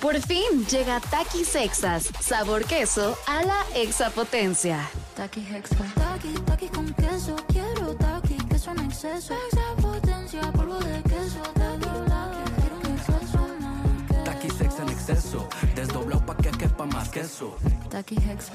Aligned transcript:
Por 0.00 0.18
fin 0.22 0.66
llega 0.70 0.98
Takis 0.98 1.48
Sexas, 1.48 2.08
sabor 2.20 2.64
queso 2.64 3.18
a 3.26 3.42
la 3.42 3.62
exapotencia. 3.74 4.88
Taki 5.14 5.40
Hexa. 5.40 5.76
Taki, 5.94 6.32
taki 6.46 6.68
con 6.68 6.92
queso. 6.94 7.36
Quiero 7.48 7.94
taki, 7.96 8.36
queso 8.48 8.70
en 8.70 8.80
exceso. 8.86 9.34
Exapotencia, 9.52 10.40
polvo 10.52 10.78
de 10.78 11.02
queso. 11.02 11.42
Taki, 11.52 11.90
taki, 12.08 12.50
quiero 12.60 12.76
un 12.78 12.86
exceso 12.96 13.48
más. 13.60 14.24
Taki 14.24 14.50
sex 14.50 14.78
en 14.78 14.88
exceso, 14.88 15.48
desdoblado 15.74 16.24
pa' 16.24 16.36
que 16.38 16.50
quepa 16.50 16.86
más 16.86 17.08
queso. 17.10 17.56
Taki 17.90 18.16
Hexa. 18.16 18.52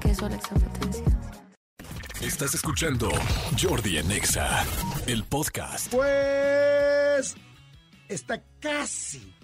Queso 0.00 0.26
a 0.26 0.28
la 0.28 0.36
exapotencia. 0.36 1.04
Estás 2.20 2.54
escuchando 2.54 3.08
Jordi 3.60 3.98
en 3.98 4.10
Exa, 4.12 4.64
el 5.06 5.24
podcast. 5.24 5.88
Pues 5.90 7.34
está 8.08 8.40
casi, 8.60 9.34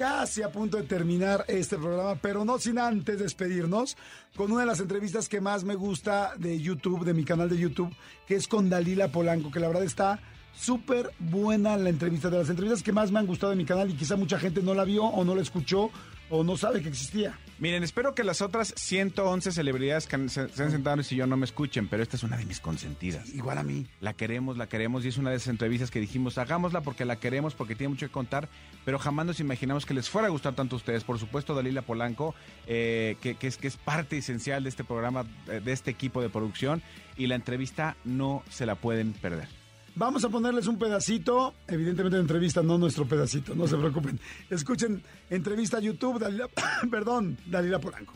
casi 0.00 0.42
a 0.42 0.50
punto 0.50 0.78
de 0.78 0.84
terminar 0.84 1.44
este 1.46 1.76
programa, 1.76 2.14
pero 2.14 2.42
no 2.42 2.58
sin 2.58 2.78
antes 2.78 3.18
despedirnos 3.18 3.98
con 4.34 4.50
una 4.50 4.62
de 4.62 4.66
las 4.66 4.80
entrevistas 4.80 5.28
que 5.28 5.42
más 5.42 5.62
me 5.62 5.74
gusta 5.74 6.32
de 6.38 6.58
YouTube, 6.58 7.04
de 7.04 7.12
mi 7.12 7.22
canal 7.22 7.50
de 7.50 7.58
YouTube, 7.58 7.94
que 8.26 8.34
es 8.34 8.48
con 8.48 8.70
Dalila 8.70 9.12
Polanco, 9.12 9.50
que 9.50 9.60
la 9.60 9.68
verdad 9.68 9.84
está 9.84 10.18
súper 10.54 11.10
buena 11.18 11.76
la 11.76 11.90
entrevista, 11.90 12.30
de 12.30 12.38
las 12.38 12.50
entrevistas 12.50 12.82
que 12.82 12.92
más 12.92 13.10
me 13.10 13.18
han 13.18 13.26
gustado 13.26 13.50
de 13.50 13.56
mi 13.56 13.64
canal 13.64 13.90
y 13.90 13.94
quizá 13.94 14.16
mucha 14.16 14.38
gente 14.38 14.62
no 14.62 14.74
la 14.74 14.84
vio 14.84 15.04
o 15.04 15.24
no 15.24 15.34
la 15.34 15.42
escuchó 15.42 15.90
o 16.30 16.44
no 16.44 16.56
sabe 16.56 16.80
que 16.80 16.88
existía. 16.88 17.36
Miren, 17.58 17.82
espero 17.82 18.14
que 18.14 18.24
las 18.24 18.40
otras 18.40 18.72
111 18.76 19.52
celebridades 19.52 20.06
que 20.06 20.28
se, 20.28 20.48
se 20.48 20.62
han 20.62 20.70
sentado 20.70 20.94
en 20.94 21.00
el 21.00 21.04
sillón 21.04 21.28
no 21.28 21.36
me 21.36 21.44
escuchen, 21.44 21.88
pero 21.88 22.02
esta 22.02 22.16
es 22.16 22.22
una 22.22 22.36
de 22.36 22.46
mis 22.46 22.60
consentidas. 22.60 23.28
Igual 23.34 23.58
a 23.58 23.62
mí. 23.62 23.86
La 24.00 24.14
queremos, 24.14 24.56
la 24.56 24.68
queremos 24.68 25.04
y 25.04 25.08
es 25.08 25.18
una 25.18 25.30
de 25.30 25.36
esas 25.36 25.48
entrevistas 25.48 25.90
que 25.90 26.00
dijimos, 26.00 26.38
hagámosla 26.38 26.80
porque 26.80 27.04
la 27.04 27.16
queremos, 27.16 27.54
porque 27.54 27.74
tiene 27.74 27.90
mucho 27.90 28.06
que 28.06 28.12
contar, 28.12 28.48
pero 28.84 28.98
jamás 28.98 29.26
nos 29.26 29.40
imaginamos 29.40 29.84
que 29.84 29.92
les 29.92 30.08
fuera 30.08 30.28
a 30.28 30.30
gustar 30.30 30.54
tanto 30.54 30.76
a 30.76 30.78
ustedes. 30.78 31.04
Por 31.04 31.18
supuesto, 31.18 31.54
Dalila 31.54 31.82
Polanco, 31.82 32.34
eh, 32.66 33.16
que, 33.20 33.34
que 33.34 33.48
es, 33.48 33.56
que 33.56 33.66
es 33.66 33.76
parte 33.76 34.16
esencial 34.16 34.62
de 34.62 34.68
este 34.68 34.84
programa, 34.84 35.26
eh, 35.48 35.60
de 35.62 35.72
este 35.72 35.90
equipo 35.90 36.22
de 36.22 36.30
producción, 36.30 36.82
y 37.16 37.26
la 37.26 37.34
entrevista 37.34 37.96
no 38.04 38.42
se 38.48 38.66
la 38.66 38.76
pueden 38.76 39.12
perder. 39.12 39.59
Vamos 39.96 40.24
a 40.24 40.28
ponerles 40.28 40.66
un 40.66 40.78
pedacito, 40.78 41.54
evidentemente 41.66 42.16
de 42.16 42.22
entrevista, 42.22 42.62
no 42.62 42.78
nuestro 42.78 43.04
pedacito, 43.06 43.54
no 43.54 43.66
se 43.66 43.76
preocupen. 43.76 44.18
Escuchen 44.48 45.02
entrevista 45.28 45.76
a 45.76 45.80
YouTube, 45.80 46.18
Dalila, 46.18 46.48
perdón, 46.90 47.36
Dalila 47.46 47.78
Polanco. 47.78 48.14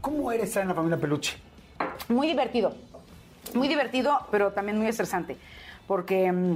¿Cómo 0.00 0.32
eres 0.32 0.48
estar 0.48 0.62
en 0.62 0.68
la 0.68 0.74
familia 0.74 0.98
Peluche? 0.98 1.36
Muy 2.08 2.26
divertido. 2.28 2.74
Muy 3.54 3.68
divertido, 3.68 4.18
pero 4.30 4.52
también 4.52 4.78
muy 4.78 4.86
estresante. 4.86 5.36
Porque 5.86 6.30
mm, 6.32 6.54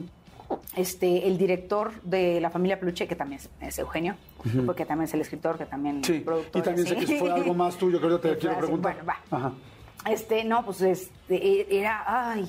este, 0.77 1.27
el 1.27 1.37
director 1.37 1.93
de 2.03 2.41
la 2.41 2.49
familia 2.49 2.79
Peluche, 2.79 3.07
que 3.07 3.17
también 3.17 3.41
es, 3.41 3.51
es 3.61 3.79
Eugenio, 3.81 4.17
porque 4.65 4.87
también 4.87 5.09
es 5.09 5.15
el 5.15 5.21
escritor, 5.21 5.59
que 5.59 5.67
también 5.67 6.03
Sí, 6.05 6.15
el 6.15 6.23
productor. 6.23 6.61
y 6.61 6.65
también 6.65 6.87
sé 6.87 6.97
que 6.97 7.19
fue 7.19 7.31
algo 7.33 7.53
más 7.55 7.77
tuyo 7.77 7.99
que 8.01 8.07
ahorita 8.07 8.31
te 8.31 8.39
quiero 8.39 8.57
preguntar. 8.59 8.95
Bueno, 8.95 9.07
va. 9.31 9.37
Ajá. 9.37 9.53
Este, 10.09 10.45
no, 10.45 10.65
pues 10.65 10.81
este, 10.83 11.35
e- 11.37 11.67
era, 11.81 12.05
ay, 12.33 12.49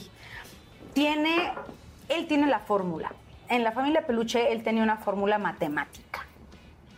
tiene, 0.93 1.51
él 2.09 2.27
tiene 2.27 2.47
la 2.47 2.59
fórmula. 2.59 3.11
En 3.49 3.63
la 3.63 3.71
familia 3.71 4.05
Peluche, 4.05 4.51
él 4.51 4.63
tenía 4.63 4.83
una 4.83 4.97
fórmula 4.97 5.37
matemática 5.37 6.25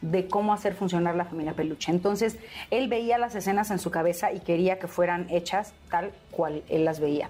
de 0.02 0.28
cómo 0.28 0.54
hacer 0.54 0.76
funcionar 0.76 1.16
la 1.16 1.26
familia 1.26 1.54
Peluche. 1.54 1.92
Entonces, 1.92 2.38
él 2.72 2.88
veía 2.88 3.18
las 3.18 3.36
escenas 3.36 3.72
en 3.72 3.80
su 3.80 3.92
cabeza 3.92 4.32
y 4.32 4.40
quería 4.40 4.80
que 4.80 4.88
fueran 4.88 5.28
hechas 5.30 5.74
tal 5.90 6.12
cual 6.32 6.64
él 6.70 6.86
las 6.86 7.00
veía. 7.00 7.30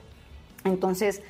Entonces, 0.65 1.21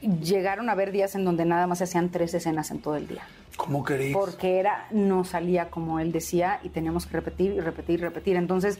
llegaron 0.00 0.68
a 0.68 0.72
haber 0.72 0.92
días 0.92 1.14
en 1.14 1.24
donde 1.24 1.44
nada 1.44 1.66
más 1.66 1.78
se 1.78 1.84
hacían 1.84 2.10
tres 2.10 2.32
escenas 2.32 2.70
en 2.70 2.80
todo 2.80 2.96
el 2.96 3.08
día 3.08 3.22
¿Cómo 3.56 3.82
queréis? 3.82 4.14
porque 4.16 4.60
era 4.60 4.86
no 4.92 5.24
salía 5.24 5.70
como 5.70 5.98
él 5.98 6.12
decía 6.12 6.60
y 6.62 6.68
teníamos 6.68 7.06
que 7.06 7.14
repetir 7.14 7.52
y 7.52 7.60
repetir 7.60 7.98
y 7.98 8.02
repetir. 8.02 8.36
Entonces, 8.36 8.78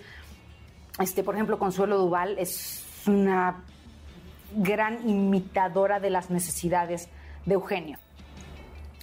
este, 1.01 1.25
por 1.25 1.35
ejemplo, 1.35 1.59
Consuelo 1.59 1.99
Duval 1.99 2.39
es 2.39 2.85
una 3.07 3.65
gran 4.53 5.09
imitadora 5.09 6.01
de 6.01 6.11
las 6.11 6.31
necesidades 6.31 7.09
de 7.47 7.55
Eugenio. 7.55 7.99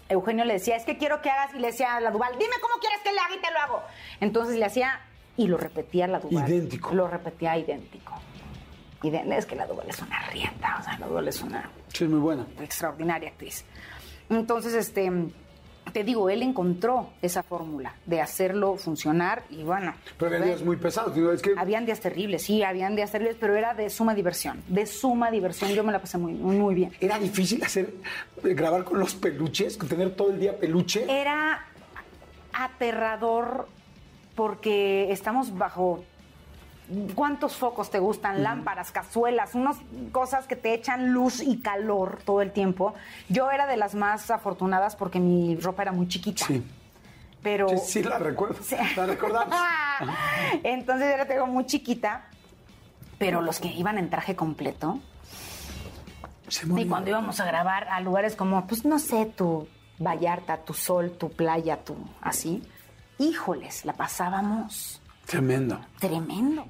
Eugenio 0.09 0.45
le 0.45 0.53
decía, 0.53 0.75
es 0.75 0.83
que 0.85 0.97
quiero 0.97 1.21
que 1.21 1.29
hagas, 1.31 1.53
y 1.55 1.59
le 1.59 1.67
decía 1.67 1.95
a 1.95 1.99
la 1.99 2.11
Duval, 2.11 2.33
dime 2.33 2.53
cómo 2.61 2.75
quieres 2.79 2.99
que 3.03 3.11
le 3.11 3.19
haga 3.19 3.35
y 3.35 3.39
te 3.41 3.51
lo 3.51 3.59
hago. 3.59 3.81
Entonces 4.21 4.57
le 4.57 4.65
hacía, 4.65 4.99
y 5.37 5.47
lo 5.47 5.57
repetía 5.57 6.07
la 6.07 6.19
Duval. 6.19 6.47
Idéntico. 6.47 6.93
Lo 6.93 7.07
repetía 7.07 7.57
idéntico. 7.57 8.13
Iden- 9.01 9.31
es 9.33 9.45
que 9.45 9.55
la 9.55 9.65
Duval 9.65 9.89
es 9.89 9.99
una 10.01 10.19
rieta, 10.29 10.77
o 10.79 10.83
sea, 10.83 10.97
la 10.99 11.07
Duval 11.07 11.27
es 11.27 11.41
una 11.41 11.69
Sí, 11.93 12.05
muy 12.05 12.19
buena. 12.19 12.45
extraordinaria 12.59 13.29
actriz. 13.29 13.65
Entonces, 14.29 14.73
este, 14.73 15.11
te 15.93 16.03
digo, 16.03 16.29
él 16.29 16.41
encontró 16.43 17.09
esa 17.21 17.41
fórmula 17.43 17.93
de 18.05 18.19
hacerlo 18.21 18.75
funcionar 18.75 19.43
y 19.49 19.63
bueno. 19.63 19.93
Pero 20.17 20.27
había 20.27 20.39
fue- 20.39 20.47
días 20.47 20.61
muy 20.63 20.75
pesados. 20.77 21.15
Es 21.17 21.41
que 21.41 21.53
Habían 21.57 21.85
días 21.85 21.99
terribles, 21.99 22.41
sí, 22.43 22.63
habían 22.63 22.95
días 22.95 23.11
terribles, 23.11 23.37
pero 23.39 23.55
era 23.55 23.73
de 23.73 23.89
suma 23.89 24.13
diversión, 24.15 24.61
de 24.67 24.85
suma 24.85 25.31
diversión. 25.31 25.71
Yo 25.71 25.83
me 25.83 25.91
la 25.91 25.99
pasé 25.99 26.17
muy, 26.17 26.33
muy, 26.33 26.57
muy 26.57 26.75
bien. 26.75 26.91
era 26.99 27.17
difícil 27.19 27.63
hacer, 27.63 27.93
eh, 28.43 28.53
grabar 28.53 28.83
con 28.83 28.99
los 28.99 29.15
peluches, 29.15 29.77
con 29.77 29.87
tener 29.87 30.15
todo 30.15 30.31
el 30.31 30.39
día 30.39 30.57
peluche. 30.57 31.05
Era 31.09 31.65
aterrador 32.53 33.67
porque 34.35 35.11
estamos 35.11 35.57
bajo 35.57 36.03
cuántos 37.15 37.55
focos 37.55 37.89
te 37.89 37.99
gustan, 37.99 38.43
lámparas, 38.43 38.91
cazuelas, 38.91 39.55
unas 39.55 39.77
cosas 40.11 40.47
que 40.47 40.55
te 40.55 40.73
echan 40.73 41.11
luz 41.13 41.41
y 41.41 41.59
calor 41.59 42.19
todo 42.23 42.41
el 42.41 42.51
tiempo. 42.51 42.93
Yo 43.29 43.51
era 43.51 43.67
de 43.67 43.77
las 43.77 43.95
más 43.95 44.29
afortunadas 44.31 44.95
porque 44.95 45.19
mi 45.19 45.55
ropa 45.55 45.83
era 45.83 45.91
muy 45.91 46.07
chiquita. 46.07 46.45
Sí. 46.45 46.63
Pero 47.41 47.69
Sí, 47.69 47.77
sí, 47.77 48.03
la 48.03 48.17
recuerdo. 48.17 48.61
Sí. 48.63 48.75
La 48.95 49.05
recordamos. 49.05 49.55
Entonces 50.63 51.13
era 51.13 51.25
tengo 51.25 51.47
muy 51.47 51.65
chiquita, 51.65 52.25
pero 53.17 53.41
los 53.41 53.59
que 53.59 53.67
iban 53.67 53.97
en 53.97 54.09
traje 54.09 54.35
completo, 54.35 54.99
Se 56.47 56.65
y 56.67 56.87
cuando 56.87 57.09
íbamos 57.09 57.39
a 57.39 57.45
grabar 57.45 57.87
a 57.89 57.99
lugares 58.01 58.35
como, 58.35 58.65
pues 58.67 58.85
no 58.85 58.99
sé, 58.99 59.25
tu 59.25 59.67
Vallarta, 59.99 60.57
tu 60.57 60.73
Sol, 60.73 61.11
tu 61.11 61.29
playa, 61.31 61.77
tu 61.77 61.95
así, 62.21 62.63
híjoles, 63.17 63.85
la 63.85 63.93
pasábamos 63.93 65.01
Tremendo. 65.25 65.79
tremendo. 65.99 66.65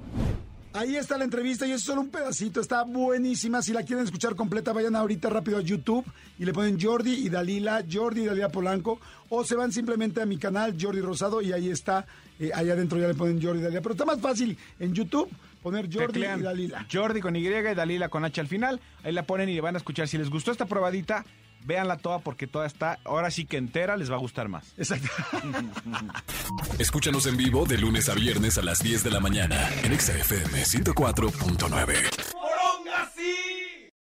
Ahí 0.72 0.96
está 0.96 1.16
la 1.16 1.24
entrevista 1.24 1.66
y 1.66 1.72
es 1.72 1.82
solo 1.82 2.02
un 2.02 2.10
pedacito, 2.10 2.60
está 2.60 2.82
buenísima. 2.82 3.62
Si 3.62 3.72
la 3.72 3.82
quieren 3.82 4.04
escuchar 4.04 4.36
completa, 4.36 4.74
vayan 4.74 4.94
ahorita 4.94 5.30
rápido 5.30 5.56
a 5.56 5.62
YouTube 5.62 6.04
y 6.38 6.44
le 6.44 6.52
ponen 6.52 6.78
Jordi 6.78 7.14
y 7.14 7.30
Dalila, 7.30 7.82
Jordi 7.90 8.22
y 8.22 8.26
Dalila 8.26 8.50
Polanco, 8.50 9.00
o 9.30 9.42
se 9.42 9.56
van 9.56 9.72
simplemente 9.72 10.20
a 10.20 10.26
mi 10.26 10.36
canal, 10.36 10.76
Jordi 10.78 11.00
Rosado, 11.00 11.40
y 11.40 11.50
ahí 11.54 11.70
está, 11.70 12.04
eh, 12.38 12.50
allá 12.54 12.74
adentro 12.74 12.98
ya 12.98 13.08
le 13.08 13.14
ponen 13.14 13.42
Jordi 13.42 13.60
y 13.60 13.62
Dalila. 13.62 13.80
Pero 13.80 13.94
está 13.94 14.04
más 14.04 14.20
fácil 14.20 14.58
en 14.78 14.92
YouTube 14.92 15.30
poner 15.62 15.86
Jordi 15.90 16.12
Teclean 16.12 16.40
y 16.40 16.42
Dalila. 16.42 16.86
Jordi 16.92 17.20
con 17.22 17.34
Y 17.36 17.46
y 17.46 17.50
Dalila 17.50 18.10
con 18.10 18.26
H 18.26 18.38
al 18.38 18.46
final. 18.46 18.78
Ahí 19.02 19.12
la 19.12 19.22
ponen 19.22 19.48
y 19.48 19.54
le 19.54 19.62
van 19.62 19.76
a 19.76 19.78
escuchar. 19.78 20.06
Si 20.08 20.18
les 20.18 20.28
gustó 20.28 20.52
esta 20.52 20.66
probadita, 20.66 21.24
véanla 21.66 21.98
toda 21.98 22.20
porque 22.20 22.46
toda 22.46 22.66
está, 22.66 22.98
ahora 23.04 23.30
sí 23.30 23.44
que 23.44 23.58
entera, 23.58 23.96
les 23.96 24.10
va 24.10 24.14
a 24.14 24.18
gustar 24.18 24.48
más. 24.48 24.72
Exacto. 24.78 25.08
Escúchanos 26.78 27.26
en 27.26 27.36
vivo 27.36 27.66
de 27.66 27.78
lunes 27.78 28.08
a 28.08 28.14
viernes 28.14 28.56
a 28.58 28.62
las 28.62 28.78
10 28.78 29.04
de 29.04 29.10
la 29.10 29.20
mañana 29.20 29.68
en 29.82 29.92
Exa 29.92 30.16
FM 30.16 30.62
104.9. 30.62 32.25